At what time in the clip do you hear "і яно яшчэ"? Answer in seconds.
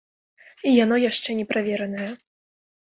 0.69-1.37